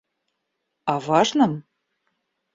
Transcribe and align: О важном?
О 0.95 0.95
важном? 1.09 1.53